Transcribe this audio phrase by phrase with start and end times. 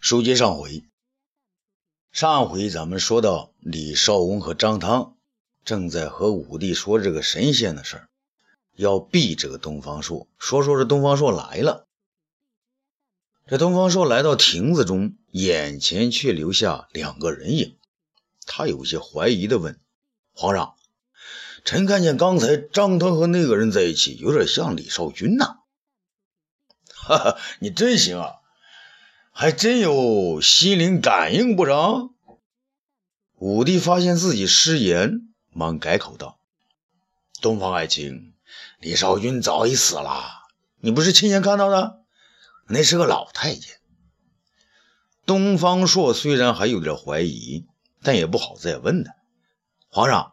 [0.00, 0.84] 书接上回，
[2.12, 5.16] 上回咱们说到李少翁和张汤
[5.64, 8.08] 正在和武帝说这个神仙的事儿，
[8.76, 10.28] 要避这个东方朔。
[10.38, 11.88] 说说这东方朔来了，
[13.48, 17.76] 这东方朔来到亭子中，眼前却留下两个人影。
[18.46, 19.80] 他有些怀疑的问
[20.32, 20.76] ：“皇上，
[21.64, 25.56] 臣看见刚才张汤和那个人在一起，有点像李少君呐。
[26.94, 28.34] ”哈哈，你真行啊！
[29.40, 32.10] 还真有心灵感应不成？
[33.36, 36.40] 武帝发现自己失言，忙改口道
[37.40, 38.34] ：“东方爱卿，
[38.80, 40.24] 李少君早已死了，
[40.80, 42.00] 你不是亲眼看到的？
[42.66, 43.76] 那是个老太监。”
[45.24, 47.64] 东方朔虽然还有点怀疑，
[48.02, 49.12] 但也不好再问他。
[49.86, 50.32] 皇上，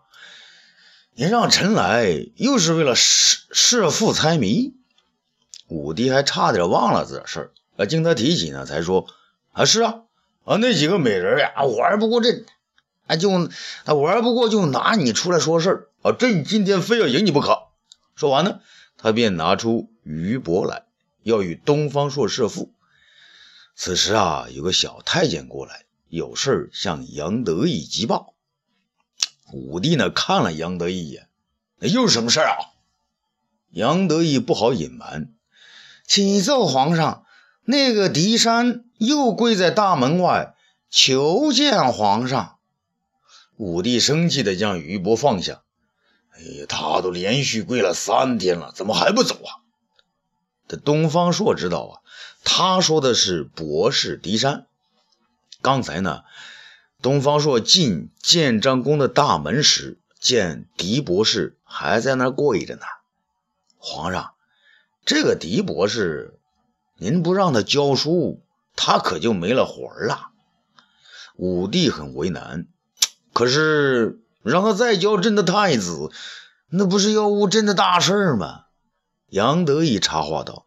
[1.13, 4.73] 您让臣来，又是为了弑弑父猜谜？
[5.67, 7.53] 武帝还差点忘了这事儿。
[7.77, 9.07] 啊，经他提起呢，才说
[9.51, 10.01] 啊，是啊，
[10.45, 12.45] 啊，那几个美人呀，玩不过朕，
[13.07, 13.29] 啊，就
[13.85, 17.63] 啊玩不过就拿你出来说事儿啊，朕今天非要赢你不可。
[18.15, 18.61] 说完呢，
[18.97, 20.85] 他便拿出鱼帛来，
[21.21, 22.71] 要与东方朔设父。
[23.75, 28.33] 此时啊，有个小太监过来，有事向杨得意急报。
[29.51, 31.27] 武帝呢，看了杨得意一眼，
[31.79, 32.55] 那又是什么事儿啊？
[33.71, 35.33] 杨得意不好隐瞒，
[36.07, 37.24] 启奏皇上。
[37.65, 40.55] 那个狄山又跪在大门外
[40.89, 42.57] 求见皇上。
[43.57, 45.63] 武帝生气地将余伯放下。
[46.31, 49.65] 哎呀，他都连续跪了三天了，怎么还不走啊？
[50.67, 51.93] 这东方朔知道啊，
[52.43, 54.67] 他说的是博士狄山。
[55.61, 56.23] 刚才呢，
[57.01, 62.81] 东方朔进建章宫的大门时，见狄博士还在那跪着呢。
[63.77, 64.33] 皇上，
[65.03, 66.37] 这个狄博士。
[66.97, 68.41] 您不让他教书，
[68.75, 70.29] 他可就没了魂了。
[71.35, 72.67] 武帝很为难，
[73.33, 76.09] 可是让他再教朕的太子，
[76.69, 78.61] 那不是要误朕的大事吗？
[79.29, 80.65] 杨得意插话道：“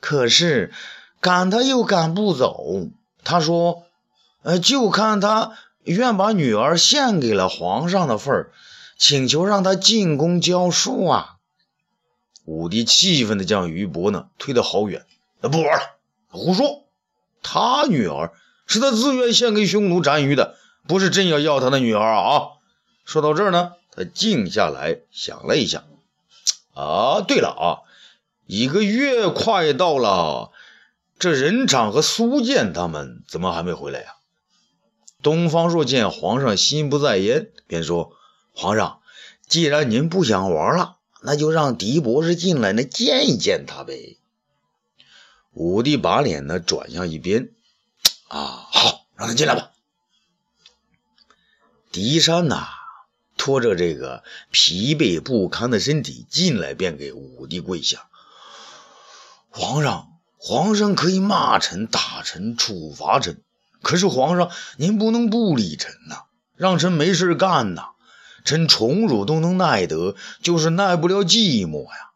[0.00, 0.72] 可是
[1.20, 2.88] 赶他又赶不走。
[3.22, 3.82] 他说，
[4.42, 8.52] 呃，就看他愿把女儿献给了皇上的份儿，
[8.96, 11.36] 请求让他进宫教书啊。”
[12.46, 15.04] 武帝气愤地将于伯呢推得好远。
[15.48, 15.96] 不玩了，
[16.28, 16.84] 胡说！
[17.42, 18.32] 他女儿
[18.66, 20.56] 是他自愿献给匈奴单于的，
[20.88, 22.48] 不是朕要要他的女儿啊！
[23.04, 25.84] 说到这儿呢，他静下来想了一下，
[26.74, 27.86] 啊，对了啊，
[28.46, 30.50] 一个月快到了，
[31.18, 34.14] 这任长和苏建他们怎么还没回来呀？
[35.22, 38.12] 东方朔见皇上心不在焉，便说
[38.54, 39.00] ：“皇上，
[39.48, 44.18] 既然您不想玩了，那就让狄博士进来，那见一见他呗。”
[45.56, 47.48] 武帝把脸呢转向一边，
[48.28, 49.70] 啊，好，让他进来吧。
[51.90, 52.66] 狄山呐，
[53.38, 58.06] 拖着这个疲惫不堪的身体进来，便给武帝跪下。
[59.48, 63.40] 皇上，皇上可以骂臣、打臣、处罚臣，
[63.80, 66.24] 可是皇上您不能不理臣呐，
[66.54, 67.92] 让臣没事干呐。
[68.44, 72.10] 臣宠辱都能耐得，就是耐不了寂寞呀。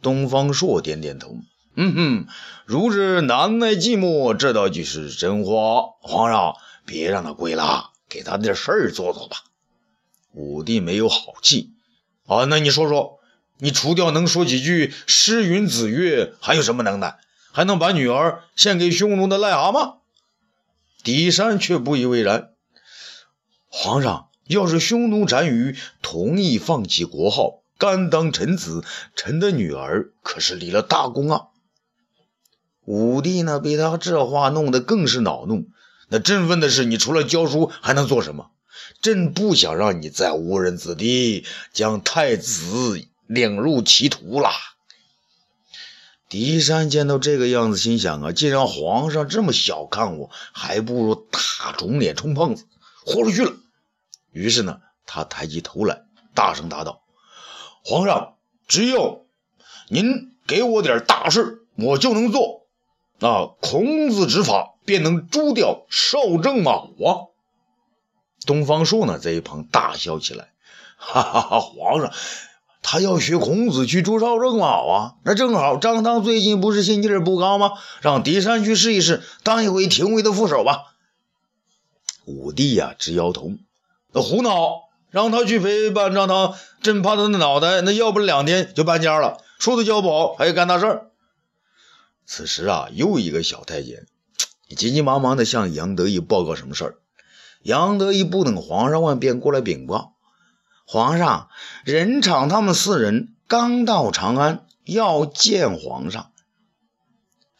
[0.00, 1.38] 东方朔点点头。
[1.80, 2.26] 嗯哼，
[2.66, 5.52] 如之难耐寂寞，这倒就是真话。
[6.00, 9.44] 皇上，别让他跪了，给他点事儿做做吧。
[10.32, 11.74] 武帝没有好气
[12.26, 13.20] 啊，那你说说，
[13.58, 17.16] 你除掉能说几句诗云子曰，还有什么能耐？
[17.52, 19.98] 还能把女儿献给匈奴的癞蛤蟆？
[21.04, 22.50] 狄山却不以为然。
[23.68, 28.82] 皇上，要是匈奴单于同意放弃国号，甘当臣子，
[29.14, 31.46] 臣的女儿可是立了大功啊！
[32.88, 35.68] 武帝呢，被他这话弄得更是恼怒。
[36.08, 38.50] 那朕问的是，你除了教书还能做什么？
[39.02, 41.44] 朕不想让你再误人子弟，
[41.74, 44.52] 将太子领入歧途啦。
[46.30, 52.64] 狄山见到这个样子，心想啊，既然皇上这么小看我，还不如打肿脸充胖子，
[53.04, 53.52] 豁出去了。
[54.32, 57.02] 于是呢，他抬起头来，大声答道
[57.84, 58.36] ：“皇上，
[58.66, 59.26] 只要
[59.90, 62.66] 您给我点大事，我就能做。”
[63.20, 67.34] 那孔子之法便能诛掉少正卯啊！
[68.46, 70.52] 东方朔呢，在一旁大笑起来，
[70.96, 71.60] 哈哈哈！
[71.60, 72.12] 皇上，
[72.80, 75.14] 他要学孔子去诛少正卯啊？
[75.24, 77.72] 那正好，张汤最近不是心气儿不高吗？
[78.00, 80.94] 让狄山去试一试，当一回廷尉的副手吧。
[82.24, 83.50] 武帝呀，直摇头，
[84.12, 84.82] 那胡闹！
[85.10, 91.07] 让他去陪伴张汤，朕怕他的脑袋那要不了两天就搬家了，说的教不好，还要干大事儿。
[92.30, 94.06] 此时啊，又一个小太监
[94.68, 96.98] 急急忙忙地向杨得意报告什么事儿。
[97.62, 100.14] 杨得意不等皇上问，便过来禀报
[100.84, 101.48] ：“皇上，
[101.86, 106.30] 任场他们四人刚到长安，要见皇上。”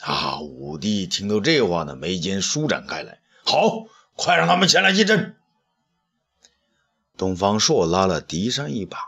[0.00, 0.38] 啊！
[0.40, 3.20] 武帝听到这话呢，眉间舒展开来。
[3.46, 3.86] 好，
[4.16, 5.36] 快让他们前来见朕。
[7.16, 8.98] 东方朔拉了狄山一把：“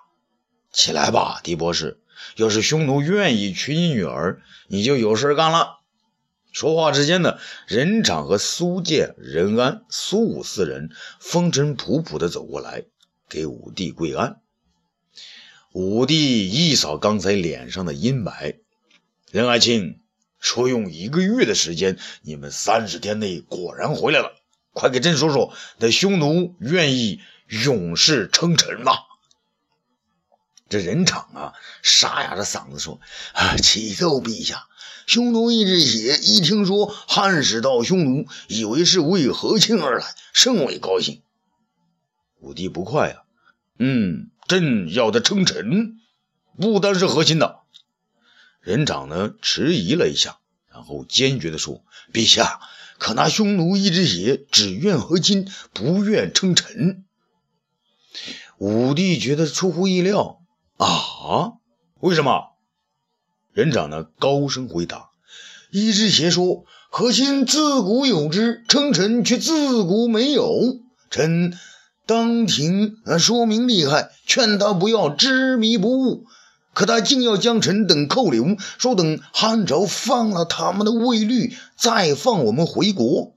[0.73, 2.01] 起来吧，狄博士。
[2.37, 5.79] 要是匈奴愿意娶你女儿，你就有事干了。”
[6.53, 7.39] 说话之间呢，
[7.69, 10.91] 任长和苏建、任安、苏武四人
[11.21, 12.85] 风尘仆仆地走过来，
[13.29, 14.41] 给武帝跪安。
[15.73, 18.57] 武帝一扫刚才脸上的阴霾，
[19.31, 20.01] 任爱卿
[20.41, 24.33] 说用一个月的时间，你们三十天内果然回来了。
[24.73, 28.93] 快给朕说说，那匈奴愿意永世称臣吗？
[30.71, 31.53] 这任场啊，
[31.83, 33.01] 沙哑着嗓子说
[33.35, 34.69] ：“啊，启奏陛下。”
[35.07, 41.23] 匈奴一只血一听说汉使到匈奴，以为是为和亲而来，甚为高兴。
[42.39, 43.23] 武帝不快啊，
[43.81, 46.01] 嗯，朕要他称臣，
[46.57, 47.59] 不单是和亲的。
[48.61, 50.39] 人长呢迟疑了一下，
[50.71, 51.83] 然后坚决地说
[52.15, 52.61] ：“陛下，
[52.99, 57.05] 可那匈奴一只血只愿和亲，不愿称臣。”
[58.59, 60.40] 武帝觉得出乎意料
[60.81, 61.61] 啊，
[62.01, 62.53] 为什么？
[63.53, 65.11] 人长呢高声回答
[65.71, 70.79] ：“一只邪说何心自古有之，称臣却自古没有。
[71.11, 71.53] 臣
[72.07, 76.25] 当庭说明利害，劝他不要执迷不悟。
[76.73, 83.35] 可他竟要将臣等扣留，说等汉朝放了他们的卫律，再放我们回国。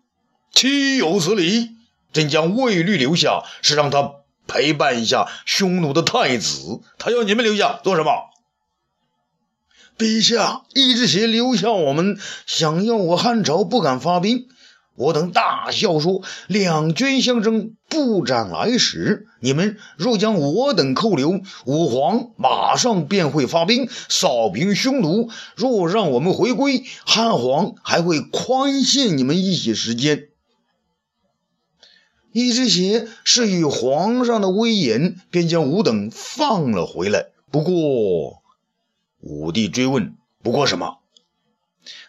[0.53, 1.71] 岂有此理！
[2.13, 4.13] 朕将卫律留下，是让他
[4.47, 6.81] 陪伴一下匈奴的太子。
[6.97, 8.11] 他要你们留下做什么？”
[9.97, 12.17] 陛下，一只血留下我们，
[12.47, 14.47] 想要我汉朝不敢发兵。
[14.95, 19.27] 我等大笑说：“两军相争，不斩来使。
[19.39, 25.29] 你们若将我等扣留，武皇马上便会发兵扫平匈奴。
[25.55, 30.27] 若让我们回归，汉皇还会宽限你们一些时间。”
[32.33, 37.27] 一只鞋是与皇上的威严，便将吾等放了回来。
[37.49, 38.43] 不过。
[39.19, 40.97] 武帝追问：“不过什么？”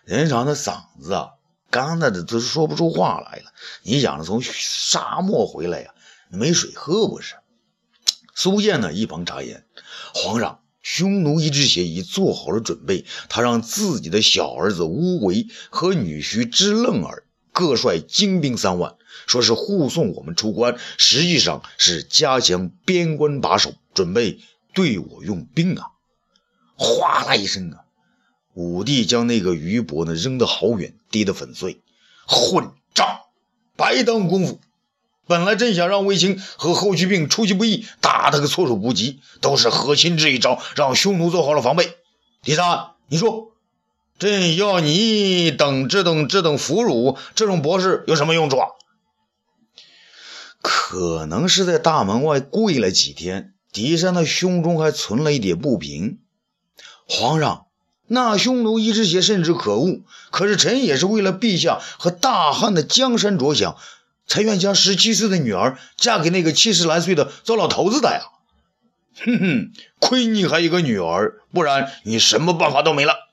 [0.05, 1.29] 任长的嗓子啊，
[1.71, 3.53] 干的都说不出话来了。
[3.83, 5.95] 你想着从沙漠回来呀，
[6.29, 7.37] 没水喝不是？
[8.35, 9.65] 苏建呢，一旁插言
[10.13, 17.24] ：“皇上，匈奴一只鞋已做好了准备，他让自己的小儿子乌维和女婿支楞儿
[17.55, 18.97] 各率精兵三万，
[19.27, 24.41] 说是护送我们出关，实际上是加强边关把守，准备
[24.75, 25.93] 对我用兵啊。”
[26.77, 27.85] 哗啦一声啊！
[28.55, 31.81] 武帝将那个鱼帛呢扔得好远，跌得粉碎。
[32.27, 33.21] 混账！
[33.77, 34.61] 白当功夫！
[35.27, 41.97] 本来朕想让卫青和后去病出其不意，打他个措手不及，都是何亲这一招，让匈奴做好了防备。
[42.43, 43.53] 第三，你说，
[44.19, 48.69] 朕要你等这等这等俘虏，这种博士有什么用处啊？
[50.63, 56.21] 可能是在大门外跪了几天，狄山的胸中还存了一点不平。
[57.07, 57.67] 皇上，
[58.07, 63.77] 那匈奴一只血甚至可恶，可是臣也是为了陛下和大汉的江山着想，
[64.27, 68.23] 才愿将十七岁的女儿嫁给那个七十来岁的糟老头子的呀！
[69.25, 73.24] 哼哼，亏你还有个女儿，不然你什么办法都没了。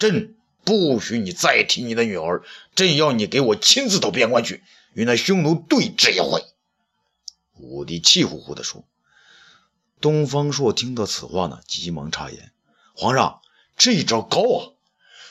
[0.00, 2.42] 朕不许你再提你的女儿，
[2.74, 4.64] 朕要你给我亲自到边关去，
[4.94, 6.42] 与那匈奴对峙一回。
[7.54, 8.84] 武帝气呼呼地说。
[10.00, 12.50] 东方朔听到此话呢，急忙插言。
[12.94, 13.42] 皇上，
[13.76, 14.72] 这一招高啊！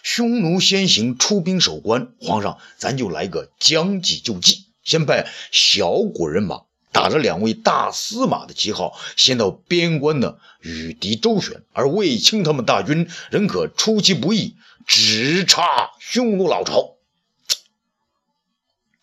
[0.03, 6.61] 匈奴先行出兵守关，皇上，咱就来个将计就计，先派小股人马
[6.91, 14.55] 打着两位大司马的旗号，先到边关呢与敌周旋，而卫青他们大军仍可出其不意，
[14.85, 16.95] 直插匈奴老巢。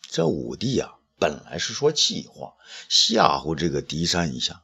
[0.09, 2.55] 这武帝啊，本来是说气话，
[2.89, 4.63] 吓唬这个狄山一下。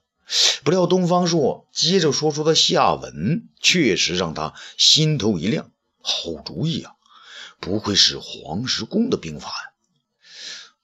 [0.64, 5.70] 不料东方朔接着说出的下文，确实让他心头一亮。
[6.00, 6.94] 好主意啊！
[7.60, 9.72] 不愧是黄石公的兵法呀。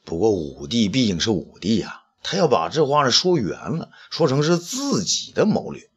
[0.04, 5.88] 不过武帝毕竟是武帝呀，他要把这话呢说圆了，说成是自己的谋略。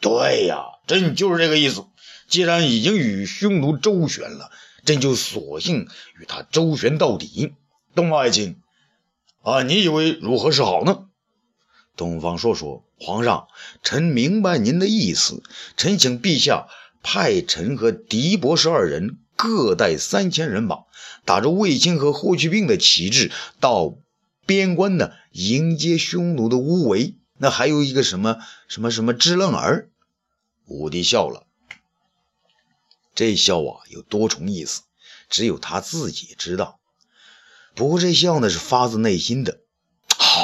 [0.00, 1.84] 对呀，朕就是这个意思。
[2.28, 4.50] 既然已经与匈奴周旋了，
[4.84, 5.88] 朕就索性
[6.20, 7.54] 与他周旋到底。
[7.94, 8.56] 东方爱卿，
[9.42, 11.06] 啊，你以为如何是好呢？
[11.96, 13.48] 东方朔说：“皇上，
[13.82, 15.42] 臣明白您的意思。
[15.76, 16.66] 臣请陛下
[17.02, 20.80] 派臣和狄博士二人各带三千人马，
[21.24, 23.94] 打着卫青和霍去病的旗帜，到
[24.46, 27.16] 边关呢迎接匈奴的乌维。
[27.38, 28.38] 那还有一个什么
[28.68, 29.90] 什么什么支楞儿？
[30.64, 31.46] 武帝笑了，
[33.14, 34.82] 这笑啊有多重意思，
[35.28, 36.80] 只有他自己知道。
[37.74, 39.60] 不过这笑呢是发自内心的。
[40.16, 40.42] 好，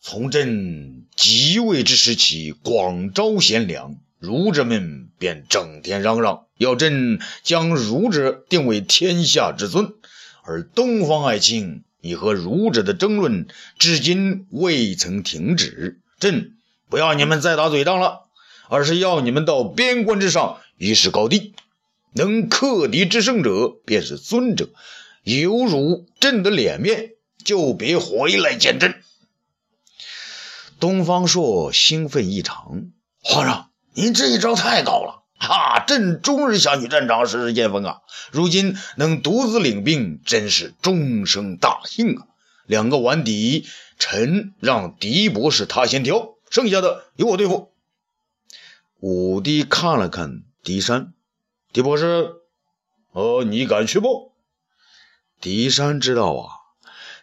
[0.00, 9.92] 从朕即位之时起，广招贤良，儒者们便整天嚷嚷，要朕将儒者定为天下之尊。
[10.42, 16.00] 而东方爱卿，你和儒者的争论至今未曾停止。
[16.18, 16.56] 朕
[16.88, 18.26] 不要你们再打嘴仗了，
[18.68, 21.54] 而是要你们到边关之上一试高低，
[22.12, 24.70] 能克敌制胜者便是尊者。
[25.22, 27.10] 有辱朕的脸面，
[27.44, 29.02] 就别回来见朕。
[30.80, 32.90] 东方朔兴奋异常，
[33.20, 35.24] 皇上，您这一招太高了！
[35.38, 38.02] 哈，朕终日想起战场，试试剑锋啊！
[38.32, 42.26] 如今能独自领兵，真是终生大幸啊！
[42.66, 43.66] 两个碗底，
[43.98, 47.72] 臣让狄博士他先挑，剩下的由我对付。
[49.00, 51.14] 武帝看了看狄山，
[51.72, 52.32] 狄博士，
[53.12, 54.32] 呃，你敢去不？
[55.40, 56.50] 狄山知道啊，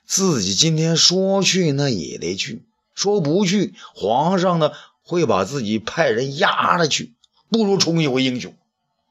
[0.05, 4.71] 自己今天说去那也得去，说不去，皇上呢
[5.03, 7.13] 会把自己派人压了去，
[7.49, 8.55] 不如冲一回英雄，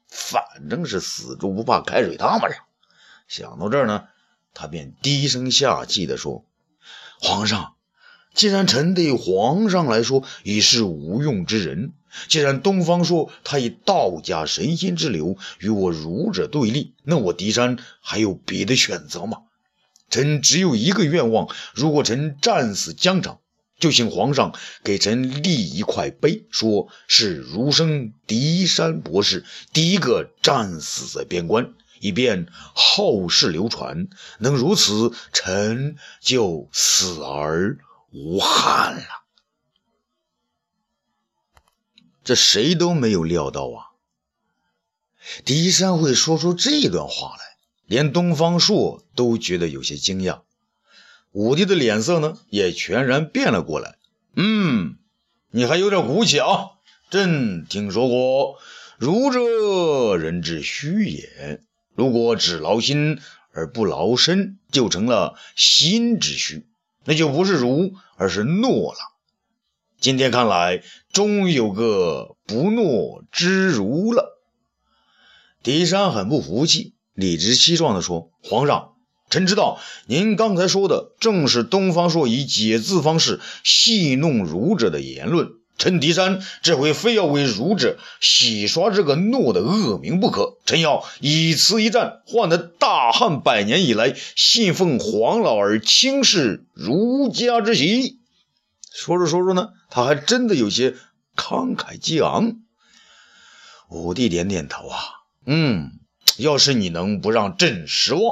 [0.07, 2.47] 反正是死猪不怕开水烫嘛。
[3.27, 4.07] 想到这儿呢，
[4.53, 6.45] 他便低声下气地说
[7.19, 7.73] ：“皇上，
[8.33, 11.93] 既然臣对皇上来说已是无用之人，
[12.27, 19.43] 既然东方朔他以道家神仙之流与我儒者对立，那我狄山还有别的选择吗？
[20.09, 23.39] 臣只有一个愿望：如果臣战死疆场，
[23.77, 34.07] 就请皇上给臣立一块碑，说是儒生狄山博士第一个战死在边关，以便后世流传。
[34.39, 37.77] 能如此，臣就死而
[38.11, 39.25] 无憾了。
[42.23, 43.93] 这谁都没有料到啊！
[45.43, 50.41] 狄山会说出这段话来，连东方朔都觉得有些惊讶。
[51.35, 53.97] 武帝的脸色呢，也全然变了过来。
[54.37, 54.95] 嗯，
[55.51, 56.47] 你还有点骨气啊！
[57.09, 58.55] 朕听说过，
[58.97, 61.59] 儒者人之虚也。
[61.93, 63.19] 如果只劳心
[63.51, 66.65] 而不劳身，就成了心之虚，
[67.03, 68.97] 那就不是儒，而是懦了。
[69.99, 74.39] 今天看来，终于有个不懦之儒了。
[75.63, 78.94] 狄山很不服气，理直气壮地说：“皇上，
[79.29, 85.49] 臣知道您刚才说的正是东方朔以解字方式戏弄儒者的言论。
[85.77, 90.57] 臣狄山这回非要为儒者洗刷这个诺的恶名不可。
[90.65, 98.19] 臣要以此一战，换得大汉百年以来信奉黄老而轻视儒家之喜。”
[98.95, 100.95] 说着说着呢，他还真的有些
[101.35, 102.53] 慷慨激昂。
[103.89, 104.97] 武帝点点头啊，
[105.45, 105.91] 嗯，
[106.37, 108.23] 要是你能不让朕失望，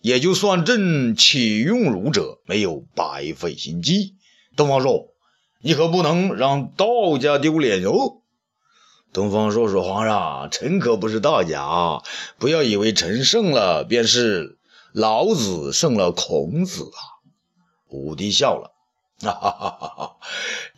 [0.00, 4.14] 也就算朕启用儒者没有白费心机。
[4.56, 5.14] 东方朔，
[5.60, 8.22] 你可不能让道家丢脸哟。
[9.12, 12.02] 东方朔说：“皇上，臣可不是道家，
[12.38, 14.58] 不要以为臣胜了便是
[14.92, 17.00] 老子胜了孔子啊。”
[17.88, 18.74] 武帝笑了。
[19.20, 20.16] 哈哈哈哈哈！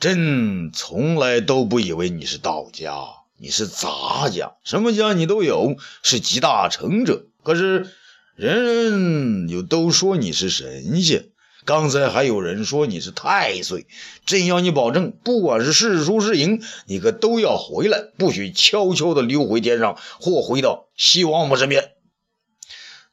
[0.00, 3.04] 朕从来都不以为你是道家，
[3.36, 7.26] 你是杂家，什么家你都有，是集大成者。
[7.42, 7.92] 可是
[8.40, 11.28] 人人又都说你是神仙，
[11.66, 13.86] 刚才还有人说你是太岁。
[14.24, 21.90] 朕要你保证，不管是是输是赢，你可都要回来，不许悄悄地溜回天上，或回到西王母身边。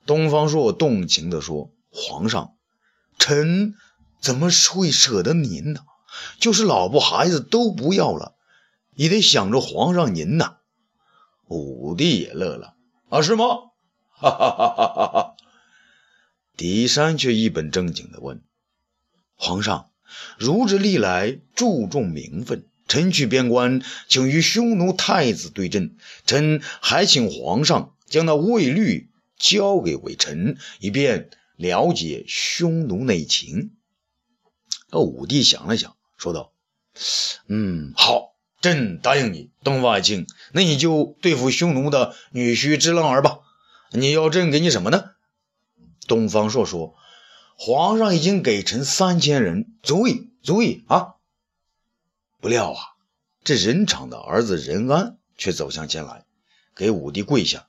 [0.05, 2.51] 东方朔动情地说：“皇上，
[3.19, 3.75] 臣。”
[4.23, 5.81] 怎么会舍得您呢？
[6.39, 8.35] 就是老婆孩子都不要了，
[8.95, 10.55] 也得想着皇上您呐。
[11.49, 12.75] 武帝也乐了，
[13.09, 13.45] 啊，是吗？
[14.19, 15.35] 哈哈哈哈哈哈！
[16.57, 18.41] 狄山却一本正经地问
[19.37, 19.91] ：“皇上，
[20.39, 25.95] 儒者历来注重名分，臣去边关，请与匈奴太子对阵，
[26.25, 33.69] 臣还请皇上将那魏律交给微臣，以便了解匈奴内情。”
[34.89, 36.53] 那武帝想了想，说道
[37.45, 40.25] ：“嗯，好，朕答应你，东方爱卿。
[40.53, 43.41] 那你就对付匈奴的女婿支楞儿吧。
[43.91, 45.11] 你要朕给你什么呢？”
[46.07, 46.95] 东方朔说
[47.57, 51.15] ：“皇上已经给臣三千人，足矣，足矣啊！”
[52.39, 52.81] 不料啊，
[53.43, 56.25] 这任场的儿子任安却走向前来，
[56.75, 57.67] 给武帝跪下。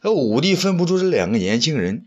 [0.00, 2.06] 而武帝分不出这两个年轻人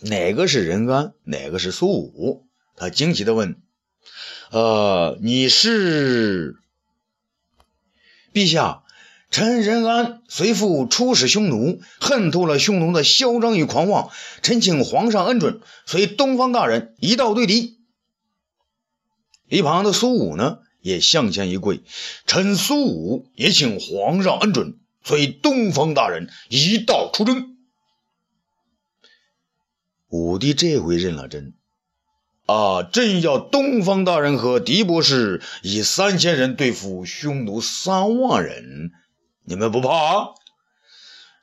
[0.00, 3.60] 哪个是任安，哪个是苏武，他惊奇地问
[4.50, 6.56] ：“呃，你是？”
[8.32, 8.84] 陛下，
[9.30, 14.10] 臣仁安随父出使匈奴，恨透了匈奴的嚣张与狂妄，
[14.42, 17.78] 臣请皇上恩准，随东方大人一道对敌。
[19.48, 21.80] 一旁的苏武呢，也向前一跪，
[22.26, 27.56] 臣苏武也请皇上恩准，随东方大人一道出征。
[30.08, 31.54] 武帝这回认了真。
[32.46, 32.82] 啊！
[32.82, 38.90] 朕要东方大人和狄博士以三千人对付匈奴三万人，
[39.44, 40.28] 你们不怕啊？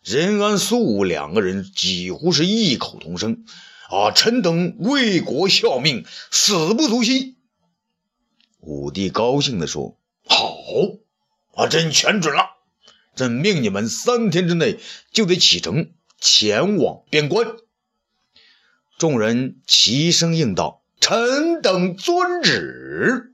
[0.04, 3.46] 任安、苏武两个人几乎是异口同声
[3.92, 4.12] ：“啊！
[4.12, 7.38] 臣等为国效命，死不足惜。”
[8.62, 10.54] 武帝高兴地说：“好，
[11.56, 12.44] 啊，朕全准了。
[13.16, 14.80] 朕命你们三天之内
[15.12, 17.48] 就得启程前往边关。”
[18.98, 20.84] 众人齐声应道。
[21.00, 23.34] 臣等遵旨。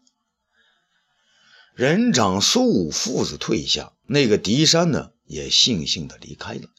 [1.74, 6.70] 人长苏武父子退下，那个狄山呢，也悻悻的离开了。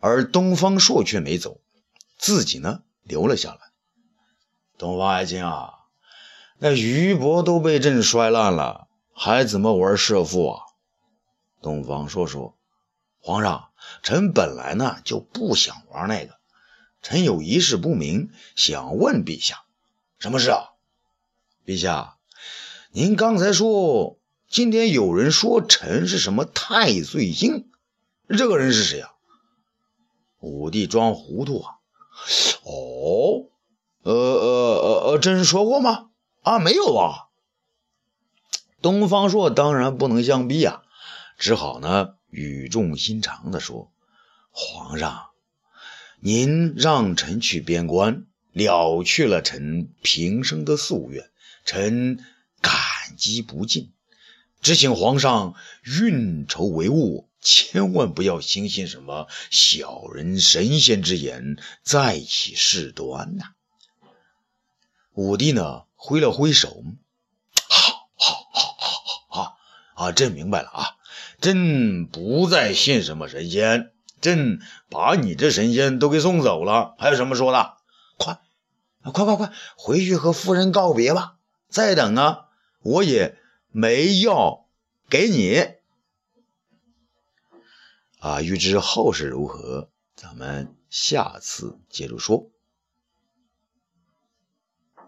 [0.00, 1.60] 而东方朔却没走，
[2.16, 3.58] 自己呢留了下来。
[4.78, 5.72] 东方爱卿啊，
[6.58, 10.62] 那俞伯都被朕摔烂了，还怎么玩射父啊？
[11.60, 12.56] 东方朔说
[13.20, 13.70] ：“皇上，
[14.02, 16.36] 臣本来呢就不想玩那个，
[17.02, 19.64] 臣有一事不明，想问陛下。”
[20.20, 20.70] 什么事啊，
[21.66, 22.18] 陛下？
[22.92, 24.18] 您刚才说
[24.54, 27.72] 今天有人说臣是什么太岁星，
[28.28, 29.10] 这个人是谁啊？
[30.38, 31.78] 武帝装糊涂啊！
[32.62, 33.50] 哦，
[34.04, 36.10] 呃呃呃呃，朕说过吗？
[36.42, 37.30] 啊，没有吧？
[38.80, 40.84] 东方朔当然不能相逼啊，
[41.36, 43.90] 只好呢语重心长地说
[44.54, 45.30] ：“皇上，
[46.20, 51.28] 您让臣去边关。”了却了臣平生的夙愿，
[51.64, 52.24] 臣
[52.60, 52.72] 感
[53.16, 53.93] 激不尽。
[54.64, 63.48] 只请皇上运筹帷幄，千万不要轻信什么小人神仙之言，再起事端呐！
[65.12, 66.82] 武帝呢，挥了挥手，
[67.68, 69.52] 好，好，好，好，好，啊
[69.96, 70.12] 啊！
[70.12, 70.96] 朕明白了啊，
[71.42, 77.74] 朕不再信什么神仙，朕把你这神仙都给送走了，还有什么说的？
[78.16, 78.38] 快！
[79.12, 81.34] 快快快，回去和夫人告别吧！
[81.68, 82.46] 再等啊，
[82.80, 83.36] 我也
[83.76, 84.68] 没要
[85.10, 85.58] 给你。
[88.20, 92.52] 啊，欲知后事如何，咱们下次接着说。